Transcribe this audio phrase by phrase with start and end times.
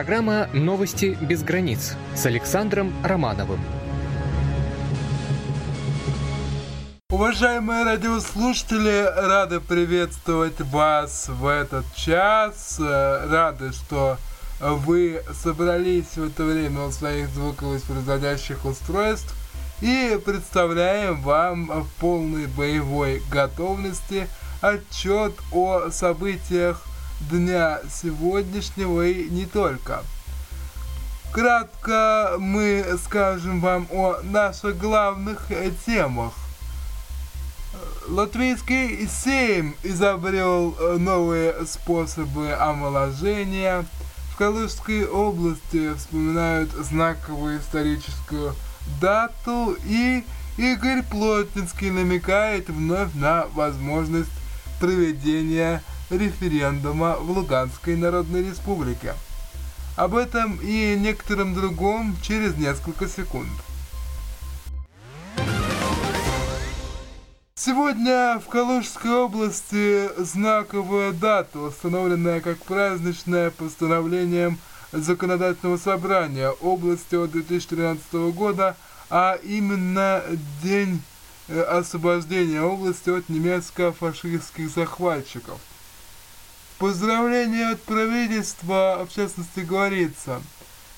[0.00, 3.60] Программа «Новости без границ» с Александром Романовым.
[7.10, 12.80] Уважаемые радиослушатели, рады приветствовать вас в этот час.
[12.80, 14.16] Рады, что
[14.58, 19.34] вы собрались в это время у своих звуковоспроизводящих устройств
[19.82, 24.28] и представляем вам в полной боевой готовности
[24.62, 26.86] отчет о событиях
[27.30, 30.02] дня сегодняшнего и не только.
[31.32, 35.46] Кратко мы скажем вам о наших главных
[35.84, 36.32] темах.
[38.08, 43.84] Латвийский Сейм изобрел новые способы омоложения.
[44.32, 48.54] В Калужской области вспоминают знаковую историческую
[49.00, 50.24] дату и
[50.56, 54.30] Игорь Плотницкий намекает вновь на возможность
[54.80, 59.14] проведения референдума в Луганской Народной Республике.
[59.96, 63.50] Об этом и некотором другом через несколько секунд.
[67.54, 74.58] Сегодня в Калужской области знаковая дата, установленная как праздничное постановлением
[74.92, 78.76] Законодательного собрания области от 2013 года,
[79.08, 80.22] а именно
[80.62, 81.00] День
[81.48, 85.60] э, освобождения области от немецко-фашистских захватчиков.
[86.80, 90.40] Поздравление от правительства, в частности, говорится,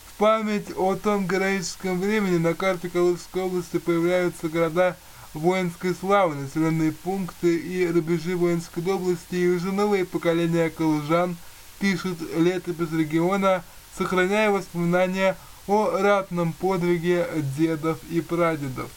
[0.07, 4.97] в память о том героическом времени на карте Калужской области появляются города
[5.35, 11.37] воинской славы, населенные пункты и рубежи воинской области, и уже новые поколения калужан
[11.81, 13.65] пишут летопись региона,
[13.99, 15.37] сохраняя воспоминания
[15.67, 17.27] о ратном подвиге
[17.59, 18.89] дедов и прадедов.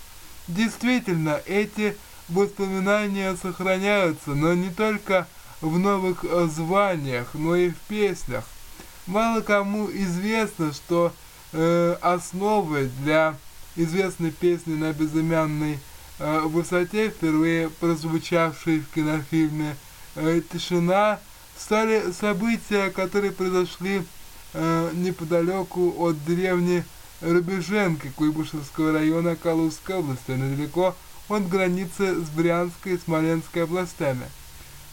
[0.48, 1.98] Действительно, эти
[2.30, 5.26] воспоминания сохраняются, но не только
[5.66, 8.44] в новых э, званиях, но и в песнях.
[9.08, 11.12] Мало кому известно, что
[11.54, 13.36] э, основой для
[13.76, 15.80] известной песни на безымянной
[16.20, 19.76] э, высоте, впервые прозвучавшей в кинофильме
[20.16, 21.20] э, «Тишина»,
[21.58, 24.04] стали события, которые произошли
[24.54, 26.84] э, неподалеку от деревни
[27.22, 30.96] Рубеженки Куйбышевского района Калужской области, недалеко
[31.30, 34.26] от границы с Брянской и Смоленской областями.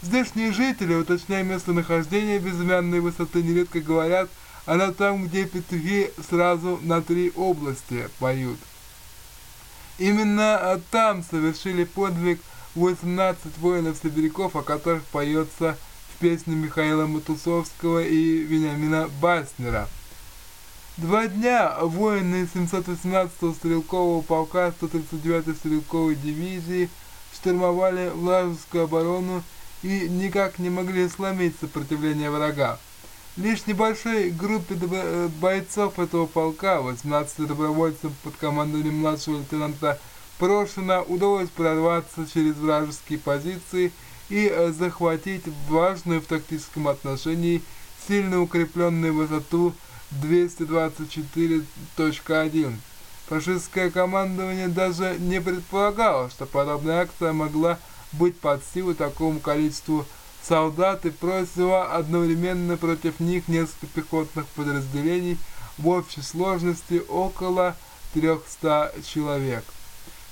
[0.02, 4.28] Здешние жители, уточняя местонахождение безымянной высоты, нередко говорят,
[4.66, 8.58] она там, где петухи сразу на три области поют.
[9.98, 12.40] Именно там совершили подвиг
[12.74, 15.78] 18 воинов-сибиряков, о которых поется
[16.14, 19.88] в песне Михаила Матусовского и Вениамина Баснера.
[20.96, 26.90] Два дня воины 718-го стрелкового полка 139-й стрелковой дивизии
[27.32, 29.44] штурмовали Влажевскую оборону
[29.82, 32.78] и никак не могли сломить сопротивление врага.
[33.36, 39.98] Лишь небольшой группе э, бойцов этого полка, 18 добровольцев под командованием младшего лейтенанта
[40.38, 43.90] Прошина, удалось прорваться через вражеские позиции
[44.28, 47.62] и э, захватить важную в тактическом отношении
[48.06, 49.72] сильно укрепленную высоту
[50.22, 52.74] 224.1.
[53.28, 57.78] Фашистское командование даже не предполагало, что подобная акция могла
[58.12, 60.06] быть под силу такому количеству
[60.42, 65.38] солдат и просила одновременно против них несколько пехотных подразделений
[65.78, 67.76] в общей сложности около
[68.14, 69.64] 300 человек.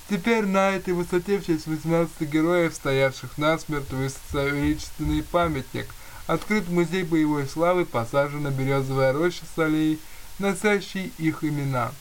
[0.09, 5.87] Теперь на этой высоте в честь 18 героев, стоявших насмерть, высится величественный памятник.
[6.27, 9.99] Открыт музей боевой славы, посажена березовая роща с аллеей,
[10.37, 11.91] носящей их имена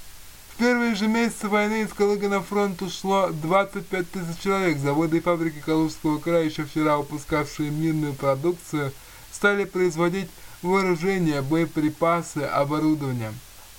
[0.60, 4.76] первые же месяцы войны из Калуги на фронт ушло 25 тысяч человек.
[4.76, 8.92] Заводы и фабрики Калужского края, еще вчера выпускавшие мирную продукцию,
[9.32, 10.28] стали производить
[10.60, 13.32] вооружение, боеприпасы, оборудование.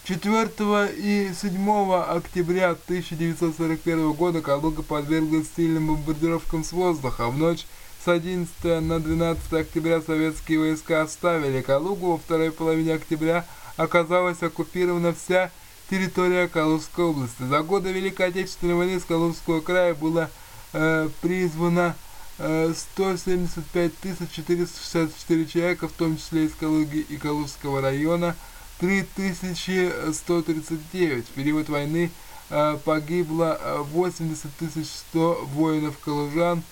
[0.06, 0.50] 4
[0.98, 7.28] и 7 октября 1941 года Калуга подверглась сильным бомбардировкам с воздуха.
[7.28, 7.68] В ночь
[8.04, 12.14] с 11 на 12 октября советские войска оставили Калугу.
[12.14, 13.46] Во второй половине октября
[13.78, 15.52] оказалась оккупирована вся
[15.92, 17.44] территория Калужской области.
[17.44, 20.32] За годы Великой Отечественной войны с Калужского края было
[20.72, 21.98] э, призвано
[22.40, 23.92] э, 175
[24.32, 28.38] 464 человека, в том числе из Калуги и Калужского района,
[28.80, 31.26] 3139.
[31.26, 32.10] В период войны
[32.50, 33.60] э, погибло
[33.92, 34.50] 80
[35.10, 36.64] 100 воинов-калужан,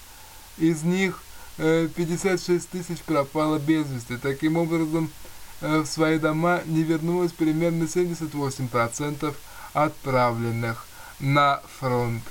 [0.57, 1.21] из них
[1.57, 4.15] 56 э, тысяч пропало без вести.
[4.15, 5.11] Таким образом,
[5.61, 9.33] в свои дома не вернулось примерно 78%
[9.73, 10.85] отправленных
[11.19, 12.23] на фронт.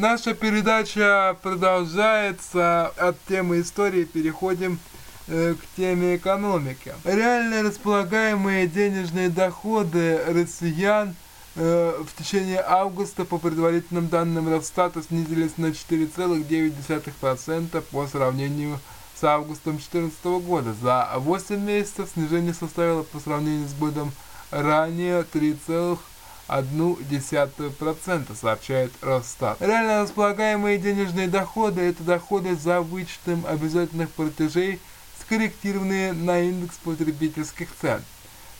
[0.00, 2.86] Наша передача продолжается.
[2.96, 4.78] От темы истории переходим
[5.28, 6.94] э, к теме экономики.
[7.04, 15.66] Реально располагаемые денежные доходы россиян э, в течение августа по предварительным данным Росстата снизились на
[15.66, 18.78] 4,9% по сравнению
[19.20, 20.74] с августом 2014 года.
[20.80, 24.12] За 8 месяцев снижение составило по сравнению с годом
[24.50, 25.98] ранее 3,1%.
[26.50, 29.60] 0,1%, сообщает Росстат.
[29.60, 34.80] Реально располагаемые денежные доходы– это доходы за вычетом обязательных платежей,
[35.20, 38.02] скорректированные на индекс потребительских цен.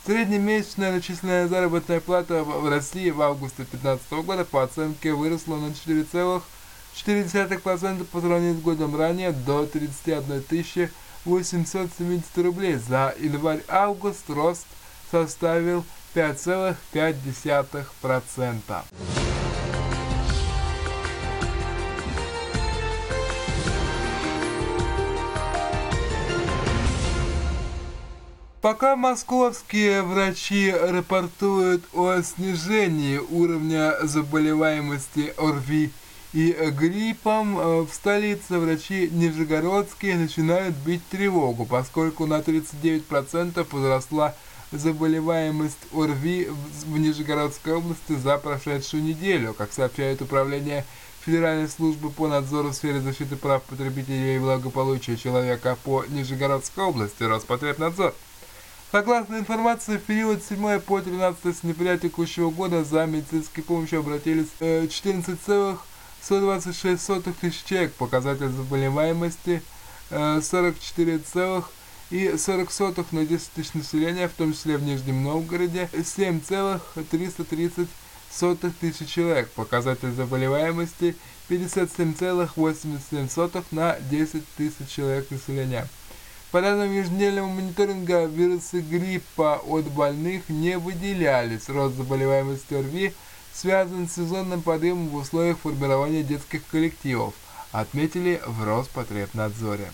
[0.07, 8.05] Среднемесячная начисленная заработная плата в России в августе 2015 года по оценке выросла на 4,4%
[8.05, 10.91] по сравнению с годом ранее до 31
[11.27, 12.77] 870 рублей.
[12.77, 14.67] За январь-август рост
[15.11, 18.85] составил 5,5%.
[28.61, 35.91] Пока московские врачи рапортуют о снижении уровня заболеваемости ОРВИ
[36.35, 44.35] и гриппом, э, в столице врачи нижегородские начинают бить тревогу, поскольку на 39% возросла
[44.73, 46.51] заболеваемость ОРВИ
[46.85, 50.85] в Нижегородской области за прошедшую неделю, как сообщает Управление
[51.25, 57.23] Федеральной службы по надзору в сфере защиты прав потребителей и благополучия человека по Нижегородской области
[57.23, 58.15] Роспотребнадзор.
[58.93, 67.11] Согласно информации, в период 7 по 13 сентября текущего года за медицинской помощью обратились 14,126
[67.11, 69.63] э, тысяч человек, показатель заболеваемости
[70.11, 71.63] 44, э,
[72.11, 77.89] и 40 сотых на 10 тысяч населения, в том числе в Нижнем Новгороде, 7,330
[78.29, 79.51] сотых тысяч человек.
[79.51, 81.15] Показатель заболеваемости
[81.49, 85.87] 57,87 на 10 тысяч человек населения.
[86.51, 91.69] По данным еженедельного мониторинга, вирусы гриппа от больных не выделялись.
[91.69, 93.15] Рост заболеваемости ОРВИ
[93.53, 97.35] связан с сезонным подъемом в условиях формирования детских коллективов,
[97.71, 99.93] отметили в Роспотребнадзоре.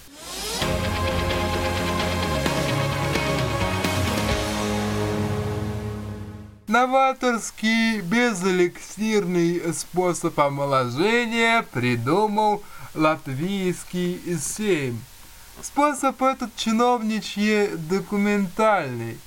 [6.69, 12.63] Новаторский безэликсирный способ омоложения придумал
[12.95, 14.99] латвийский сейм.
[15.63, 19.19] Способ этот чиновничье документальный,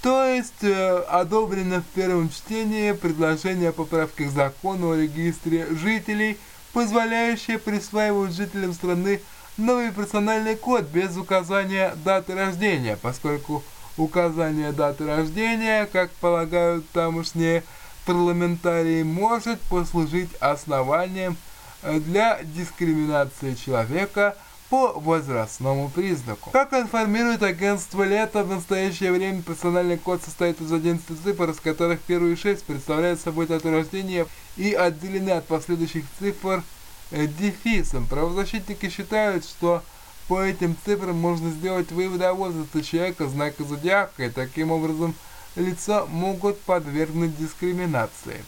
[0.00, 6.38] то есть э, одобрено в первом чтении предложение о к закону о регистре жителей,
[6.72, 9.20] позволяющее присваивать жителям страны
[9.56, 13.64] новый персональный код без указания даты рождения, поскольку
[13.96, 17.64] указание даты рождения, как полагают тамошние
[18.06, 21.36] парламентарии, может послужить основанием
[21.82, 24.36] э, для дискриминации человека
[24.72, 26.48] по возрастному признаку.
[26.50, 32.00] Как информирует агентство Лето, в настоящее время персональный код состоит из 11 цифр, из которых
[32.00, 34.26] первые 6 представляют собой дату рождения
[34.56, 36.62] и отделены от последующих цифр
[37.10, 38.06] э, дефисом.
[38.06, 39.82] Правозащитники считают, что
[40.26, 45.14] по этим цифрам можно сделать выводы о возрасте человека, знака зодиака, и таким образом
[45.54, 48.42] лица могут подвергнуть дискриминации.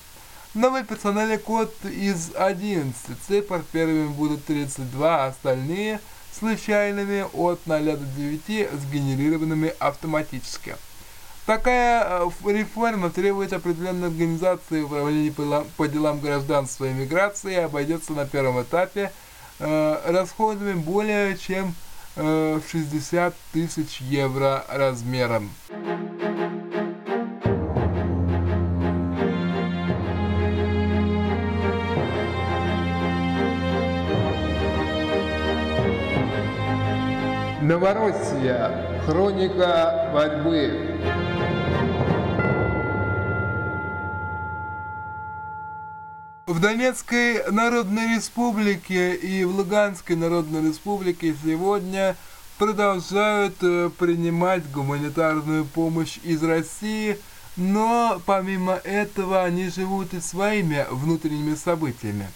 [0.54, 2.94] Новый персональный код из 11
[3.26, 6.00] цифр, первыми будут 32, а остальные
[6.32, 10.76] случайными от 0 до 9, сгенерированными автоматически.
[11.46, 15.32] Такая э, реформа требует определенной организации управления
[15.76, 19.12] по делам гражданства и миграции и обойдется на первом этапе–
[19.58, 21.75] э, расходами более чем
[22.16, 25.50] э, 60 тысяч евро размером.
[37.64, 39.00] Новороссия.
[39.06, 41.00] Хроника борьбы.
[46.47, 52.16] В Донецкой Народной Республике и в Луганской Народной Республике сегодня
[52.59, 57.18] продолжают э, принимать гуманитарную помощь из России,
[57.56, 62.28] но помимо этого они живут и своими внутренними событиями.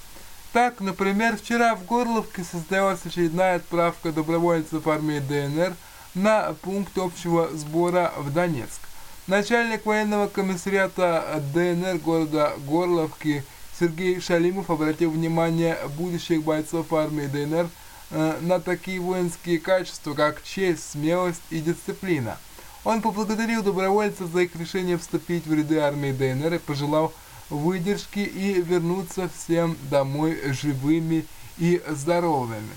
[0.58, 5.76] Так, например, вчера в Горловке состоялась очередная отправка добровольцев армии ДНР
[6.16, 8.80] на пункт общего сбора в Донецк.
[9.28, 13.44] Начальник военного комиссариата ДНР города Горловки–
[13.78, 17.68] Сергей Шалимов обратил внимание будущих бойцов армии ДНР
[18.10, 22.36] э, на такие воинские качества, как честь, смелость и дисциплина.
[22.82, 27.12] Он поблагодарил добровольцев за их решение вступить в ряды армии ДНР и пожелал
[27.50, 31.26] выдержки и вернуться всем домой живыми
[31.58, 32.76] и здоровыми.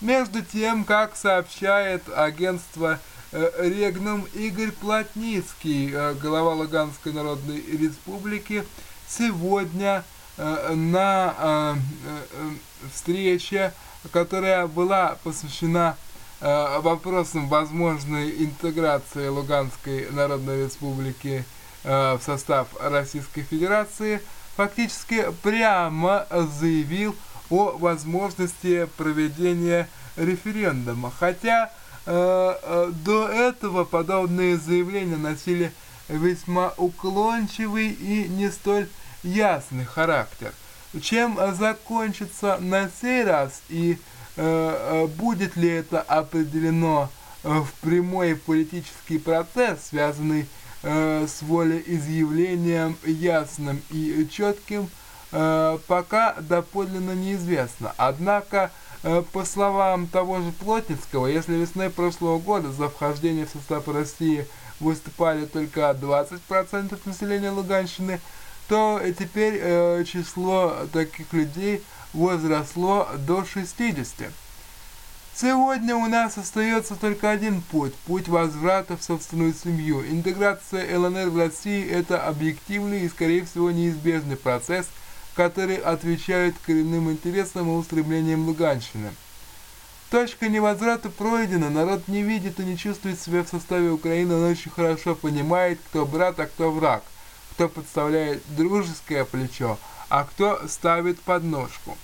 [0.00, 2.98] Между тем, как сообщает агентство
[3.32, 8.64] э, Регнум Игорь Плотницкий, э, глава Луганской Народной Республики,
[9.08, 10.04] сегодня
[10.36, 11.76] э, на
[12.92, 13.72] встрече,
[14.12, 15.96] которая была посвящена
[16.40, 21.46] вопросам возможной интеграции Луганской Народной Республики
[21.84, 24.20] в состав Российской Федерации,
[24.56, 26.26] фактически прямо
[26.58, 27.14] заявил
[27.50, 31.12] о возможности проведения референдума.
[31.18, 31.70] Хотя
[32.06, 35.72] э, э, до этого подобные заявления носили
[36.08, 38.88] весьма уклончивый и не столь
[39.22, 40.52] ясный характер.
[41.00, 43.98] Чем закончится на сей раз и
[44.36, 47.10] э, э будет ли это определено
[47.42, 50.48] в прямой политический процесс, связанный
[50.84, 54.88] э, с волеизъявлением ясным и четким,
[55.36, 57.92] Э, пока доподлинно неизвестно.
[57.96, 58.70] Однако,
[59.02, 64.46] э, по словам того же Плотницкого, если весной прошлого года за вхождение в состав России
[64.78, 68.20] выступали только 20% населения Луганщины,
[68.68, 74.30] то теперь э, число таких людей возросло до 60.
[75.36, 80.04] Сегодня у нас остается только один путь– путь возврата в собственную семью.
[80.08, 84.86] Интеграция ЛНР в России– это объективный и, скорее всего, неизбежный процесс–
[85.34, 89.10] которые отвечают коренным интересам и устремлениям Луганщины.
[90.10, 94.70] Точка невозврата пройдена, народ не видит и не чувствует себя в составе Украины, но очень
[94.70, 97.02] хорошо понимает, кто брат, а кто враг,
[97.52, 101.98] кто подставляет дружеское плечо, а кто ставит подножку.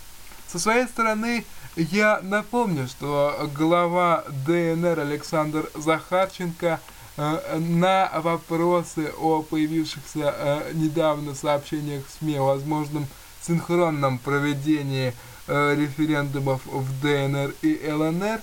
[0.51, 1.45] Со своей стороны,
[1.77, 6.81] я напомню, что глава ДНР Александр Захарченко
[7.17, 13.07] э, на вопросы о появившихся э, недавно сообщениях в СМИ о возможном
[13.41, 15.15] синхронном проведении
[15.47, 18.41] э, референдумов в ДНР и ЛНР,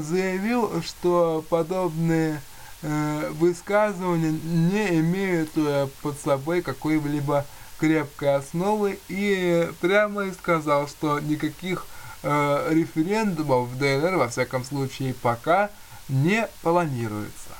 [0.00, 2.40] заявил, что подобные
[2.82, 5.50] высказывания не имеют
[6.00, 7.44] под собой какой-либо
[7.78, 11.86] крепкой основы и прямо и сказал, что никаких
[12.22, 15.70] э, референдумов в ДНР, во всяком случае, пока
[16.08, 17.50] не планируется.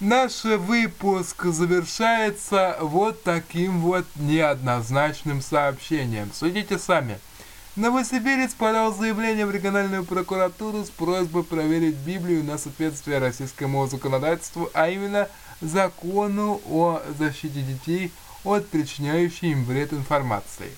[0.00, 6.30] Наш выпуск завершается вот таким вот неоднозначным сообщением.
[6.34, 7.18] Судите сами.
[7.76, 14.88] Новосибирец подал заявление в региональную прокуратуру с просьбой проверить Библию на соответствие российскому законодательству, а
[14.88, 15.28] именно
[15.60, 18.12] закону о защите детей
[18.44, 20.70] от причиняющей им вред информации.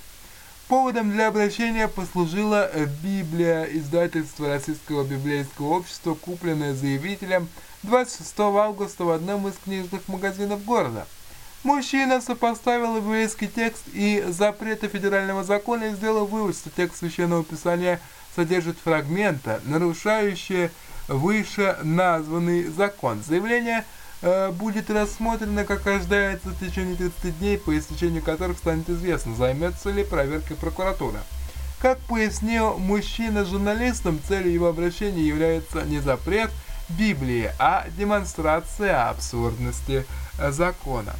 [0.68, 2.70] Поводом для обращения послужила
[3.02, 7.48] Библия издательства Российского библейского общества, купленная заявителем–
[7.82, 11.06] 26 августа в одном из книжных магазинов города.
[11.66, 18.00] Мужчина сопоставил еврейский текст и запреты федерального закона и сделал вывод, что текст Священного Писания
[18.36, 20.70] содержит фрагменты, нарушающие
[21.08, 23.20] выше названный закон.
[23.26, 23.84] Заявление
[24.22, 29.90] э, будет рассмотрено, как ожидается, в течение 30 дней, по истечению которых станет известно, займется
[29.90, 31.18] ли проверкой прокуратура.
[31.80, 36.52] Как пояснил мужчина журналистам, целью его обращения является не запрет,
[36.90, 40.06] Библии, а демонстрация абсурдности
[40.38, 41.16] закона.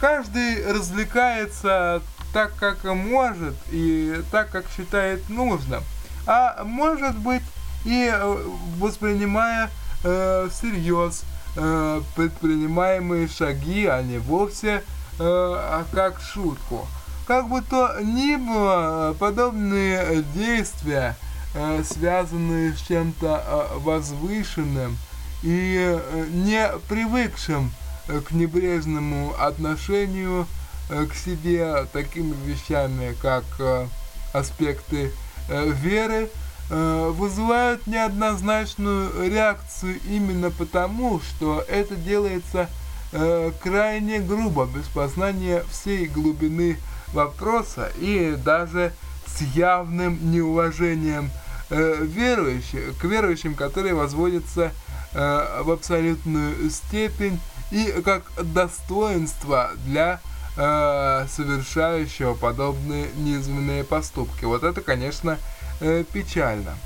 [0.00, 5.82] Каждый развлекается так, как может и так, как считает нужным,
[6.26, 7.42] а может быть
[7.86, 8.36] и э,
[8.78, 9.70] воспринимая
[10.04, 11.22] э, всерьез
[11.56, 14.82] э, предпринимаемые шаги, а не вовсе
[15.18, 16.86] э, как шутку.
[17.26, 21.16] Как бы то ни было, подобные действия
[21.54, 24.96] э, связанные с чем-то э, возвышенным
[25.42, 27.70] и э, не привыкшим
[28.06, 30.46] к небрежному отношению
[30.90, 33.86] э, к себе такими вещами, как э,
[34.32, 35.12] аспекты
[35.48, 36.30] э, веры,
[36.70, 42.68] э, вызывают неоднозначную реакцию именно потому, что это делается
[43.12, 46.78] э, крайне грубо, без познания всей глубины
[47.12, 48.92] вопроса и даже
[49.26, 51.30] с явным неуважением
[51.70, 54.72] э, верующих, к верующим, которые возводятся
[55.16, 60.20] э, в абсолютную степень и как достоинство для
[60.56, 64.44] э, совершающего подобные низменные поступки.
[64.44, 65.38] Вот это, конечно,
[65.80, 66.76] э, печально.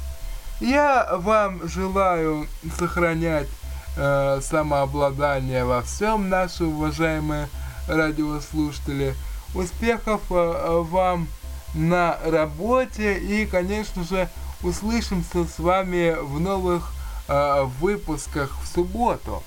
[0.60, 2.46] Я вам желаю
[2.78, 3.48] сохранять
[3.96, 7.48] самообладание во всем, наши уважаемые
[7.88, 9.16] радиослушатели.
[9.52, 11.26] Успехов вам
[11.74, 14.28] на работе и, конечно же,
[14.62, 16.92] услышимся с вами в новых
[17.30, 19.42] э, выпусках в субботу.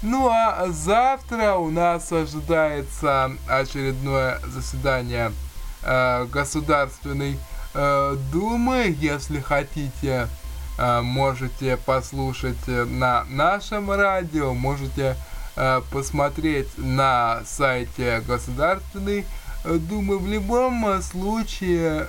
[0.00, 5.32] Ну а завтра у нас ожидается очередное заседание
[5.82, 7.36] э, Государственной
[7.74, 8.94] э, Думы.
[9.00, 10.28] Если хотите,
[10.78, 15.16] э, можете послушать на нашем радио, можете
[15.90, 19.26] посмотреть на сайте Государственной
[19.64, 20.18] Думы.
[20.18, 22.06] В любом случае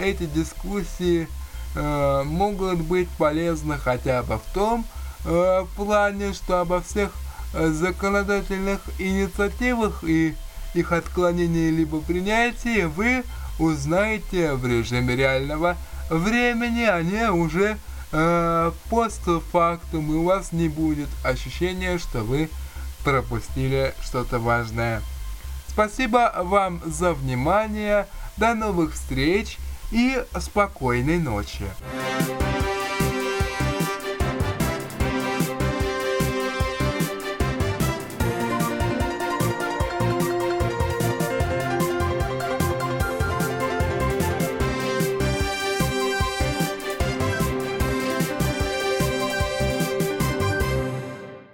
[0.00, 1.26] эти дискуссии
[1.74, 4.84] э, могут быть полезны хотя бы в том
[5.24, 7.12] э, плане, что обо всех
[7.54, 10.34] законодательных инициативах и
[10.74, 13.24] их отклонении либо принятии вы
[13.58, 15.76] узнаете в режиме реального
[16.08, 17.76] времени, а не уже
[18.12, 22.48] э, постфактум, и у вас не будет ощущения, что вы
[23.04, 25.02] пропустили что-то важное.
[25.68, 29.58] Спасибо вам за внимание, до новых встреч
[29.92, 31.66] и спокойной ночи.